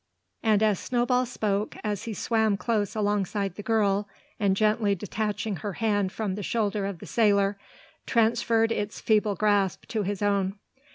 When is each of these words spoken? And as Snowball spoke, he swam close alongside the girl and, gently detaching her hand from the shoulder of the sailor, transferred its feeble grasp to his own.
And 0.41 0.63
as 0.63 0.79
Snowball 0.79 1.27
spoke, 1.27 1.77
he 1.85 2.13
swam 2.15 2.57
close 2.57 2.95
alongside 2.95 3.53
the 3.53 3.61
girl 3.61 4.09
and, 4.39 4.57
gently 4.57 4.95
detaching 4.95 5.57
her 5.57 5.73
hand 5.73 6.11
from 6.11 6.33
the 6.33 6.41
shoulder 6.41 6.87
of 6.87 6.97
the 6.97 7.05
sailor, 7.05 7.59
transferred 8.07 8.71
its 8.71 8.99
feeble 8.99 9.35
grasp 9.35 9.85
to 9.89 10.01
his 10.01 10.23
own. 10.23 10.57